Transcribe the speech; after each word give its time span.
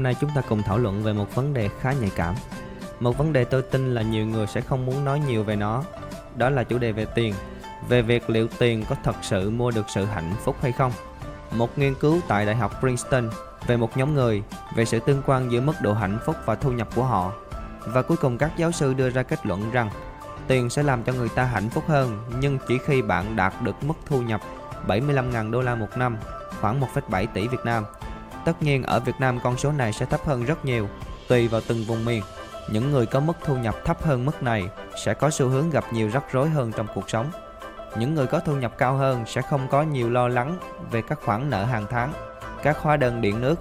hôm 0.00 0.04
nay 0.04 0.16
chúng 0.20 0.30
ta 0.34 0.40
cùng 0.40 0.62
thảo 0.62 0.78
luận 0.78 1.02
về 1.02 1.12
một 1.12 1.34
vấn 1.34 1.54
đề 1.54 1.68
khá 1.80 1.92
nhạy 1.92 2.10
cảm. 2.16 2.34
Một 3.00 3.18
vấn 3.18 3.32
đề 3.32 3.44
tôi 3.44 3.62
tin 3.62 3.94
là 3.94 4.02
nhiều 4.02 4.26
người 4.26 4.46
sẽ 4.46 4.60
không 4.60 4.86
muốn 4.86 5.04
nói 5.04 5.20
nhiều 5.20 5.44
về 5.44 5.56
nó. 5.56 5.82
Đó 6.36 6.50
là 6.50 6.64
chủ 6.64 6.78
đề 6.78 6.92
về 6.92 7.06
tiền. 7.14 7.34
Về 7.88 8.02
việc 8.02 8.30
liệu 8.30 8.48
tiền 8.58 8.84
có 8.88 8.96
thật 9.04 9.16
sự 9.22 9.50
mua 9.50 9.70
được 9.70 9.86
sự 9.88 10.04
hạnh 10.04 10.34
phúc 10.44 10.56
hay 10.62 10.72
không. 10.72 10.92
Một 11.52 11.78
nghiên 11.78 11.94
cứu 11.94 12.20
tại 12.28 12.46
Đại 12.46 12.56
học 12.56 12.80
Princeton 12.80 13.30
về 13.66 13.76
một 13.76 13.96
nhóm 13.96 14.14
người 14.14 14.42
về 14.74 14.84
sự 14.84 15.00
tương 15.00 15.22
quan 15.26 15.52
giữa 15.52 15.60
mức 15.60 15.72
độ 15.82 15.94
hạnh 15.94 16.18
phúc 16.26 16.36
và 16.44 16.54
thu 16.54 16.72
nhập 16.72 16.88
của 16.94 17.04
họ. 17.04 17.32
Và 17.86 18.02
cuối 18.02 18.16
cùng 18.16 18.38
các 18.38 18.50
giáo 18.56 18.72
sư 18.72 18.94
đưa 18.94 19.10
ra 19.10 19.22
kết 19.22 19.46
luận 19.46 19.70
rằng 19.70 19.90
tiền 20.46 20.70
sẽ 20.70 20.82
làm 20.82 21.02
cho 21.02 21.12
người 21.12 21.28
ta 21.28 21.44
hạnh 21.44 21.70
phúc 21.70 21.84
hơn 21.88 22.28
nhưng 22.40 22.58
chỉ 22.68 22.78
khi 22.86 23.02
bạn 23.02 23.36
đạt 23.36 23.54
được 23.62 23.84
mức 23.84 23.94
thu 24.06 24.22
nhập 24.22 24.40
75.000 24.86 25.50
đô 25.50 25.62
la 25.62 25.74
một 25.74 25.96
năm, 25.96 26.16
khoảng 26.60 26.80
1,7 26.80 27.26
tỷ 27.34 27.48
Việt 27.48 27.64
Nam 27.64 27.84
Tất 28.44 28.62
nhiên 28.62 28.82
ở 28.82 29.00
Việt 29.00 29.14
Nam 29.18 29.38
con 29.42 29.56
số 29.56 29.72
này 29.72 29.92
sẽ 29.92 30.06
thấp 30.06 30.20
hơn 30.26 30.44
rất 30.44 30.64
nhiều, 30.64 30.88
tùy 31.28 31.48
vào 31.48 31.60
từng 31.68 31.84
vùng 31.84 32.04
miền. 32.04 32.22
Những 32.70 32.92
người 32.92 33.06
có 33.06 33.20
mức 33.20 33.32
thu 33.44 33.56
nhập 33.56 33.74
thấp 33.84 34.02
hơn 34.02 34.26
mức 34.26 34.42
này 34.42 34.68
sẽ 35.04 35.14
có 35.14 35.30
xu 35.30 35.48
hướng 35.48 35.70
gặp 35.70 35.84
nhiều 35.92 36.10
rắc 36.12 36.32
rối 36.32 36.48
hơn 36.48 36.72
trong 36.76 36.86
cuộc 36.94 37.10
sống. 37.10 37.30
Những 37.98 38.14
người 38.14 38.26
có 38.26 38.40
thu 38.40 38.56
nhập 38.56 38.78
cao 38.78 38.96
hơn 38.96 39.24
sẽ 39.26 39.42
không 39.42 39.68
có 39.68 39.82
nhiều 39.82 40.10
lo 40.10 40.28
lắng 40.28 40.58
về 40.90 41.02
các 41.02 41.18
khoản 41.24 41.50
nợ 41.50 41.64
hàng 41.64 41.86
tháng, 41.90 42.12
các 42.62 42.78
hóa 42.78 42.96
đơn 42.96 43.20
điện 43.20 43.40
nước, 43.40 43.54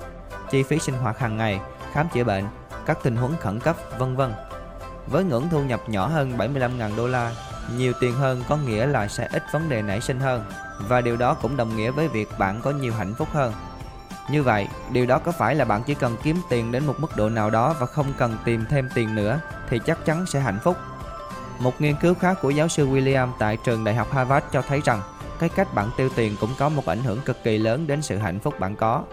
chi 0.49 0.63
phí 0.63 0.79
sinh 0.79 0.95
hoạt 0.95 1.19
hàng 1.19 1.37
ngày, 1.37 1.59
khám 1.93 2.07
chữa 2.13 2.23
bệnh, 2.23 2.43
các 2.85 2.97
tình 3.03 3.15
huống 3.15 3.37
khẩn 3.39 3.59
cấp, 3.59 3.75
vân 3.97 4.15
vân. 4.15 4.33
Với 5.07 5.23
ngưỡng 5.23 5.49
thu 5.51 5.63
nhập 5.63 5.81
nhỏ 5.87 6.07
hơn 6.07 6.37
75.000 6.37 6.95
đô 6.95 7.07
la, 7.07 7.31
nhiều 7.77 7.93
tiền 7.99 8.13
hơn 8.13 8.43
có 8.49 8.57
nghĩa 8.57 8.85
là 8.85 9.07
sẽ 9.07 9.27
ít 9.31 9.43
vấn 9.51 9.69
đề 9.69 9.81
nảy 9.81 10.01
sinh 10.01 10.19
hơn 10.19 10.43
và 10.87 11.01
điều 11.01 11.17
đó 11.17 11.33
cũng 11.33 11.57
đồng 11.57 11.75
nghĩa 11.75 11.91
với 11.91 12.07
việc 12.07 12.29
bạn 12.37 12.61
có 12.61 12.71
nhiều 12.71 12.93
hạnh 12.93 13.13
phúc 13.17 13.27
hơn. 13.31 13.53
Như 14.31 14.43
vậy, 14.43 14.67
điều 14.91 15.05
đó 15.05 15.19
có 15.19 15.31
phải 15.31 15.55
là 15.55 15.65
bạn 15.65 15.83
chỉ 15.83 15.93
cần 15.93 16.15
kiếm 16.23 16.37
tiền 16.49 16.71
đến 16.71 16.85
một 16.85 16.95
mức 16.97 17.17
độ 17.17 17.29
nào 17.29 17.49
đó 17.49 17.75
và 17.79 17.85
không 17.85 18.13
cần 18.17 18.37
tìm 18.45 18.65
thêm 18.69 18.89
tiền 18.93 19.15
nữa 19.15 19.39
thì 19.69 19.79
chắc 19.85 20.05
chắn 20.05 20.25
sẽ 20.25 20.39
hạnh 20.39 20.59
phúc? 20.63 20.77
Một 21.59 21.81
nghiên 21.81 21.95
cứu 21.95 22.13
khác 22.13 22.37
của 22.41 22.49
giáo 22.49 22.67
sư 22.67 22.87
William 22.87 23.27
tại 23.39 23.57
trường 23.63 23.83
đại 23.83 23.95
học 23.95 24.11
Harvard 24.11 24.45
cho 24.51 24.61
thấy 24.61 24.81
rằng 24.85 25.01
cái 25.39 25.49
cách 25.49 25.73
bạn 25.73 25.89
tiêu 25.97 26.09
tiền 26.15 26.35
cũng 26.41 26.49
có 26.59 26.69
một 26.69 26.85
ảnh 26.85 27.03
hưởng 27.03 27.19
cực 27.25 27.43
kỳ 27.43 27.57
lớn 27.57 27.87
đến 27.87 28.01
sự 28.01 28.17
hạnh 28.17 28.39
phúc 28.39 28.59
bạn 28.59 28.75
có. 28.75 29.03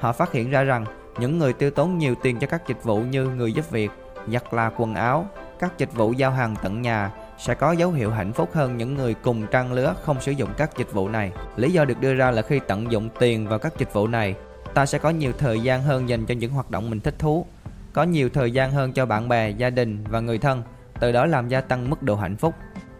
Họ 0.00 0.12
phát 0.12 0.32
hiện 0.32 0.50
ra 0.50 0.62
rằng 0.62 0.84
những 1.18 1.38
người 1.38 1.52
tiêu 1.52 1.70
tốn 1.70 1.98
nhiều 1.98 2.14
tiền 2.22 2.38
cho 2.38 2.46
các 2.46 2.68
dịch 2.68 2.84
vụ 2.84 3.00
như 3.00 3.28
người 3.28 3.52
giúp 3.52 3.70
việc, 3.70 3.90
giặt 4.28 4.54
là 4.54 4.70
quần 4.76 4.94
áo, 4.94 5.26
các 5.58 5.78
dịch 5.78 5.94
vụ 5.94 6.12
giao 6.12 6.30
hàng 6.30 6.56
tận 6.62 6.82
nhà 6.82 7.10
sẽ 7.38 7.54
có 7.54 7.72
dấu 7.72 7.90
hiệu 7.90 8.10
hạnh 8.10 8.32
phúc 8.32 8.50
hơn 8.54 8.76
những 8.76 8.94
người 8.94 9.14
cùng 9.14 9.46
trang 9.46 9.72
lứa 9.72 9.94
không 10.04 10.20
sử 10.20 10.32
dụng 10.32 10.50
các 10.56 10.78
dịch 10.78 10.92
vụ 10.92 11.08
này. 11.08 11.32
Lý 11.56 11.72
do 11.72 11.84
được 11.84 12.00
đưa 12.00 12.14
ra 12.14 12.30
là 12.30 12.42
khi 12.42 12.60
tận 12.68 12.92
dụng 12.92 13.08
tiền 13.18 13.48
vào 13.48 13.58
các 13.58 13.78
dịch 13.78 13.92
vụ 13.92 14.06
này, 14.06 14.34
ta 14.74 14.86
sẽ 14.86 14.98
có 14.98 15.10
nhiều 15.10 15.32
thời 15.38 15.60
gian 15.60 15.82
hơn 15.82 16.08
dành 16.08 16.26
cho 16.26 16.34
những 16.34 16.52
hoạt 16.52 16.70
động 16.70 16.90
mình 16.90 17.00
thích 17.00 17.18
thú, 17.18 17.46
có 17.92 18.02
nhiều 18.02 18.28
thời 18.28 18.50
gian 18.50 18.72
hơn 18.72 18.92
cho 18.92 19.06
bạn 19.06 19.28
bè, 19.28 19.50
gia 19.50 19.70
đình 19.70 20.04
và 20.08 20.20
người 20.20 20.38
thân, 20.38 20.62
từ 21.00 21.12
đó 21.12 21.26
làm 21.26 21.48
gia 21.48 21.60
tăng 21.60 21.90
mức 21.90 22.02
độ 22.02 22.16
hạnh 22.16 22.36
phúc. 22.36 22.54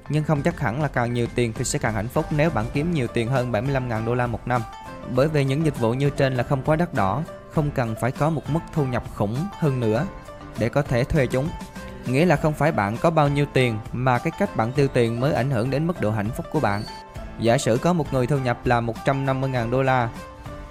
Nhưng 0.08 0.24
không 0.24 0.42
chắc 0.42 0.60
hẳn 0.60 0.82
là 0.82 0.88
càng 0.88 1.14
nhiều 1.14 1.26
tiền 1.34 1.52
thì 1.52 1.64
sẽ 1.64 1.78
càng 1.78 1.94
hạnh 1.94 2.08
phúc 2.08 2.24
nếu 2.30 2.50
bạn 2.50 2.64
kiếm 2.72 2.92
nhiều 2.92 3.06
tiền 3.06 3.28
hơn 3.28 3.52
75.000 3.52 4.06
đô 4.06 4.14
la 4.14 4.26
một 4.26 4.48
năm. 4.48 4.62
Bởi 5.14 5.28
vì 5.28 5.44
những 5.44 5.64
dịch 5.64 5.80
vụ 5.80 5.94
như 5.94 6.10
trên 6.10 6.34
là 6.34 6.42
không 6.42 6.62
quá 6.62 6.76
đắt 6.76 6.94
đỏ, 6.94 7.22
không 7.50 7.70
cần 7.70 7.94
phải 8.00 8.10
có 8.10 8.30
một 8.30 8.42
mức 8.50 8.60
thu 8.72 8.84
nhập 8.84 9.04
khủng 9.14 9.36
hơn 9.59 9.80
nữa 9.80 10.06
để 10.59 10.69
có 10.69 10.82
thể 10.82 11.04
thuê 11.04 11.26
chúng. 11.26 11.48
Nghĩa 12.06 12.26
là 12.26 12.37
không 12.37 12.54
phải 12.54 12.72
bạn 12.72 12.97
có 12.97 13.10
bao 13.10 13.28
nhiêu 13.28 13.47
tiền 13.53 13.78
mà 13.92 14.19
cái 14.19 14.32
cách 14.38 14.56
bạn 14.56 14.72
tiêu 14.72 14.88
tiền 14.88 15.20
mới 15.20 15.32
ảnh 15.32 15.50
hưởng 15.50 15.70
đến 15.70 15.87
mức 15.87 16.00
độ 16.00 16.10
hạnh 16.10 16.31
phúc 16.37 16.47
của 16.53 16.60
bạn. 16.60 16.82
Giả 17.38 17.59
sử 17.59 17.78
có 17.82 17.92
một 17.92 18.12
người 18.12 18.26
thu 18.26 18.38
nhập 18.38 18.66
là 18.66 18.81
150.000 18.81 19.70
đô 19.70 19.82
la, 19.82 20.09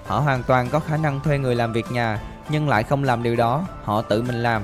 họ 0.06 0.20
hoàn 0.20 0.42
toàn 0.42 0.68
có 0.68 0.80
khả 0.80 0.96
năng 0.96 1.20
thuê 1.20 1.38
người 1.38 1.54
làm 1.54 1.72
việc 1.72 1.86
nhà 1.90 2.20
nhưng 2.48 2.68
lại 2.68 2.82
không 2.82 3.04
làm 3.04 3.22
điều 3.22 3.36
đó, 3.36 3.66
họ 3.84 4.02
tự 4.02 4.22
mình 4.22 4.42
làm. 4.42 4.62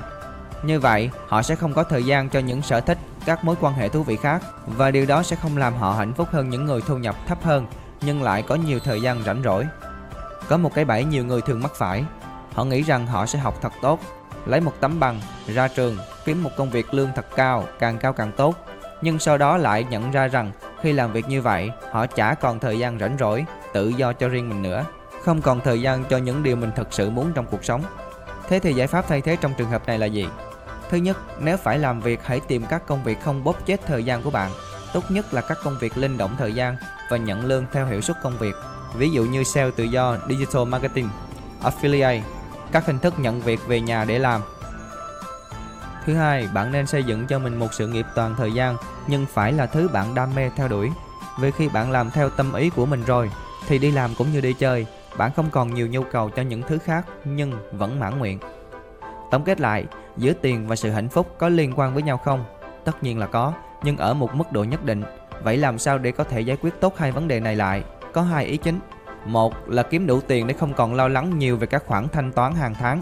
Như 0.63 0.81
vậy, 0.81 1.11
họ 1.29 1.43
sẽ 1.43 1.55
không 1.55 1.75
có 1.75 1.85
thời 1.85 2.05
gian 2.05 2.29
cho 2.29 2.39
những 2.39 2.63
sở 2.63 2.81
thích, 2.81 2.99
các 3.25 3.45
mối 3.45 3.57
quan 3.61 3.75
hệ 3.75 3.89
thú 3.89 4.03
vị 4.03 4.17
khác 4.17 4.43
và 4.67 4.91
điều 4.91 5.07
đó 5.07 5.23
sẽ 5.23 5.37
không 5.37 5.57
làm 5.57 5.75
họ 5.75 5.93
hạnh 5.93 6.13
phúc 6.13 6.29
hơn 6.31 6.51
những 6.51 6.65
người 6.65 6.81
thu 6.87 6.99
nhập 6.99 7.17
thấp 7.27 7.39
hơn 7.43 7.67
nhưng 8.01 8.23
lại 8.23 8.43
có 8.43 8.55
nhiều 8.55 8.79
thời 8.85 9.01
gian 9.01 9.23
rảnh 9.23 9.43
rỗi. 9.45 9.67
Có 10.49 10.57
một 10.57 10.75
cái 10.75 10.85
bẫy 10.85 11.05
nhiều 11.05 11.25
người 11.25 11.41
thường 11.41 11.63
mắc 11.63 11.73
phải. 11.75 12.05
Họ 12.53 12.65
nghĩ 12.65 12.83
rằng 12.83 13.07
họ 13.07 13.27
sẽ 13.27 13.39
học 13.39 13.59
thật 13.63 13.73
tốt, 13.83 14.01
lấy 14.47 14.61
một 14.61 14.73
tấm 14.81 15.01
bằng, 15.01 15.21
ra 15.47 15.69
trường 15.69 15.99
kiếm 16.25 16.43
một 16.43 16.51
công 16.57 16.71
việc 16.71 16.95
lương 16.95 17.09
thật 17.17 17.27
cao, 17.37 17.65
càng 17.79 17.99
cao 17.99 18.13
càng 18.13 18.33
tốt. 18.37 18.67
Nhưng 19.03 19.19
sau 19.19 19.39
đó 19.39 19.57
lại 19.57 19.87
nhận 19.91 20.11
ra 20.11 20.27
rằng 20.27 20.53
khi 20.83 20.93
làm 20.93 21.13
việc 21.13 21.29
như 21.29 21.43
vậy, 21.43 21.71
họ 21.91 22.07
chả 22.07 22.35
còn 22.35 22.61
thời 22.61 22.79
gian 22.79 22.99
rảnh 22.99 23.17
rỗi, 23.19 23.45
tự 23.73 23.89
do 23.89 24.13
cho 24.13 24.29
riêng 24.29 24.49
mình 24.49 24.63
nữa, 24.63 24.85
không 25.23 25.43
còn 25.43 25.61
thời 25.61 25.81
gian 25.81 26.05
cho 26.05 26.17
những 26.17 26.43
điều 26.43 26.57
mình 26.57 26.71
thật 26.77 26.89
sự 26.91 27.11
muốn 27.11 27.33
trong 27.35 27.47
cuộc 27.51 27.65
sống. 27.65 27.83
Thế 28.49 28.59
thì 28.59 28.73
giải 28.73 28.87
pháp 28.87 29.05
thay 29.09 29.21
thế 29.21 29.37
trong 29.37 29.55
trường 29.59 29.71
hợp 29.71 29.87
này 29.87 29.99
là 29.99 30.07
gì? 30.07 30.27
Thứ 30.91 30.97
nhất, 30.97 31.17
nếu 31.41 31.57
phải 31.57 31.79
làm 31.79 32.01
việc 32.01 32.21
hãy 32.25 32.41
tìm 32.41 32.65
các 32.71 32.87
công 32.87 33.05
việc 33.05 33.21
không 33.23 33.45
bóp 33.45 33.67
chết 33.67 33.81
thời 33.87 34.05
gian 34.05 34.23
của 34.23 34.31
bạn. 34.31 34.51
Tốt 34.93 35.05
nhất 35.09 35.35
là 35.35 35.41
các 35.41 35.59
công 35.65 35.79
việc 35.79 35.99
linh 35.99 36.19
động 36.19 36.37
thời 36.39 36.53
gian 36.53 36.77
và 37.11 37.17
nhận 37.17 37.45
lương 37.45 37.65
theo 37.73 37.87
hiệu 37.87 38.01
suất 38.01 38.17
công 38.23 38.39
việc. 38.39 38.55
Ví 38.95 39.11
dụ 39.11 39.25
như 39.25 39.45
sale 39.45 39.71
tự 39.77 39.85
do, 39.85 40.17
digital 40.29 40.65
marketing, 40.65 41.09
affiliate, 41.63 42.21
các 42.73 42.87
hình 42.87 42.99
thức 42.99 43.15
nhận 43.19 43.41
việc 43.41 43.61
về 43.67 43.81
nhà 43.81 44.05
để 44.05 44.19
làm 44.19 44.41
Thứ 46.05 46.15
hai, 46.15 46.49
bạn 46.55 46.73
nên 46.73 46.87
xây 46.87 47.05
dựng 47.05 47.27
cho 47.27 47.39
mình 47.39 47.59
một 47.59 47.75
sự 47.75 47.89
nghiệp 47.89 48.07
toàn 48.15 48.35
thời 48.37 48.53
gian 48.53 48.77
nhưng 49.07 49.27
phải 49.27 49.53
là 49.53 49.67
thứ 49.67 49.89
bạn 49.89 50.15
đam 50.15 50.35
mê 50.35 50.51
theo 50.57 50.69
đuổi. 50.69 50.91
Vì 51.41 51.51
khi 51.51 51.69
bạn 51.69 51.91
làm 51.91 52.11
theo 52.11 52.31
tâm 52.31 52.55
ý 52.55 52.71
của 52.71 52.87
mình 52.87 53.03
rồi 53.05 53.31
thì 53.67 53.79
đi 53.79 53.91
làm 53.91 54.11
cũng 54.19 54.33
như 54.33 54.41
đi 54.41 54.53
chơi, 54.53 54.87
bạn 55.19 55.33
không 55.37 55.51
còn 55.51 55.75
nhiều 55.75 55.87
nhu 55.87 56.03
cầu 56.03 56.31
cho 56.31 56.43
những 56.43 56.63
thứ 56.69 56.79
khác 56.79 57.07
nhưng 57.25 57.53
vẫn 57.73 58.01
mãn 58.01 58.19
nguyện. 58.19 58.39
Tổng 59.31 59.45
kết 59.45 59.61
lại, 59.61 59.87
giữa 60.17 60.33
tiền 60.33 60.67
và 60.67 60.77
sự 60.77 60.91
hạnh 60.91 61.09
phúc 61.09 61.35
có 61.39 61.49
liên 61.49 61.73
quan 61.77 61.95
với 61.95 62.03
nhau 62.03 62.19
không? 62.19 62.45
Tất 62.85 63.03
nhiên 63.03 63.19
là 63.19 63.27
có, 63.27 63.53
nhưng 63.83 63.97
ở 63.97 64.15
một 64.15 64.35
mức 64.35 64.53
độ 64.53 64.65
nhất 64.65 64.85
định. 64.85 65.03
Vậy 65.43 65.57
làm 65.57 65.79
sao 65.79 65.99
để 65.99 66.13
có 66.13 66.25
thể 66.25 66.41
giải 66.41 66.57
quyết 66.63 66.81
tốt 66.81 66.99
hai 66.99 67.13
vấn 67.13 67.29
đề 67.29 67.41
này 67.41 67.57
lại? 67.57 67.85
Có 68.13 68.23
hai 68.23 68.45
ý 68.45 68.57
chính. 68.57 68.81
Một 69.25 69.69
là 69.69 69.83
kiếm 69.83 70.07
đủ 70.07 70.21
tiền 70.21 70.47
để 70.47 70.55
không 70.55 70.75
còn 70.75 70.95
lo 70.95 71.09
lắng 71.09 71.39
nhiều 71.39 71.57
về 71.57 71.67
các 71.67 71.83
khoản 71.87 72.09
thanh 72.09 72.33
toán 72.33 72.55
hàng 72.55 72.75
tháng 72.75 73.01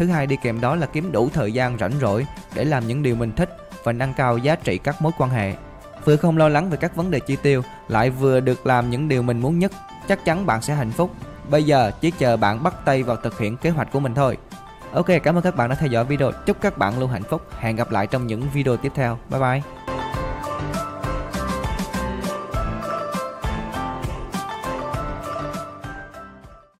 Thứ 0.00 0.06
hai 0.06 0.26
đi 0.26 0.36
kèm 0.42 0.60
đó 0.60 0.76
là 0.76 0.86
kiếm 0.86 1.12
đủ 1.12 1.28
thời 1.32 1.52
gian 1.52 1.78
rảnh 1.78 1.92
rỗi 2.00 2.26
để 2.54 2.64
làm 2.64 2.86
những 2.86 3.02
điều 3.02 3.16
mình 3.16 3.32
thích 3.32 3.56
và 3.84 3.92
nâng 3.92 4.14
cao 4.14 4.38
giá 4.38 4.54
trị 4.54 4.78
các 4.78 5.02
mối 5.02 5.12
quan 5.18 5.30
hệ. 5.30 5.54
Vừa 6.04 6.16
không 6.16 6.36
lo 6.36 6.48
lắng 6.48 6.70
về 6.70 6.76
các 6.76 6.96
vấn 6.96 7.10
đề 7.10 7.20
chi 7.20 7.36
tiêu, 7.42 7.62
lại 7.88 8.10
vừa 8.10 8.40
được 8.40 8.66
làm 8.66 8.90
những 8.90 9.08
điều 9.08 9.22
mình 9.22 9.40
muốn 9.40 9.58
nhất, 9.58 9.72
chắc 10.08 10.24
chắn 10.24 10.46
bạn 10.46 10.62
sẽ 10.62 10.74
hạnh 10.74 10.90
phúc. 10.90 11.10
Bây 11.50 11.64
giờ 11.64 11.90
chỉ 12.00 12.10
chờ 12.10 12.36
bạn 12.36 12.62
bắt 12.62 12.74
tay 12.84 13.02
vào 13.02 13.16
thực 13.16 13.38
hiện 13.38 13.56
kế 13.56 13.70
hoạch 13.70 13.92
của 13.92 14.00
mình 14.00 14.14
thôi. 14.14 14.36
Ok, 14.92 15.06
cảm 15.22 15.34
ơn 15.34 15.42
các 15.42 15.56
bạn 15.56 15.68
đã 15.68 15.74
theo 15.74 15.88
dõi 15.88 16.04
video. 16.04 16.32
Chúc 16.46 16.60
các 16.60 16.78
bạn 16.78 16.98
luôn 16.98 17.10
hạnh 17.10 17.22
phúc. 17.22 17.42
Hẹn 17.58 17.76
gặp 17.76 17.90
lại 17.90 18.06
trong 18.06 18.26
những 18.26 18.42
video 18.52 18.76
tiếp 18.76 18.92
theo. 18.94 19.18
Bye 19.30 19.40
bye. 19.40 19.79